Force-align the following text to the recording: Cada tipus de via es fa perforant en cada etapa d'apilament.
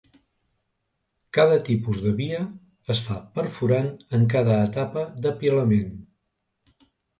Cada 1.37 1.59
tipus 1.67 1.99
de 2.05 2.13
via 2.21 2.39
es 2.95 3.03
fa 3.09 3.19
perforant 3.37 3.93
en 4.19 4.27
cada 4.37 4.57
etapa 4.71 5.07
d'apilament. 5.29 5.97